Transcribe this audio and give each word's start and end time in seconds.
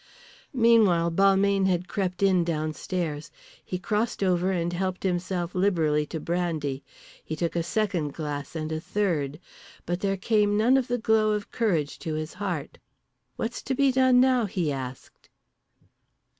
Meanwhile 0.55 1.11
Balmayne 1.11 1.67
had 1.67 1.87
crept 1.87 2.23
in 2.23 2.43
downstairs. 2.43 3.29
He 3.63 3.77
crossed 3.77 4.23
over 4.23 4.49
and 4.49 4.73
helped 4.73 5.03
himself 5.03 5.53
liberally 5.53 6.07
to 6.07 6.19
brandy. 6.19 6.83
He 7.23 7.35
took 7.35 7.55
a 7.55 7.61
second 7.61 8.15
glass, 8.15 8.55
and 8.55 8.71
a 8.71 8.81
third. 8.81 9.39
But 9.85 9.99
there 9.99 10.17
came 10.17 10.57
none 10.57 10.75
of 10.75 10.87
the 10.87 10.97
glow 10.97 11.33
of 11.33 11.51
courage 11.51 11.99
to 11.99 12.15
his 12.15 12.33
heart. 12.33 12.79
"What's 13.35 13.61
to 13.61 13.75
be 13.75 13.91
done 13.91 14.19
now?" 14.19 14.45
he 14.47 14.71
asked. 14.71 15.29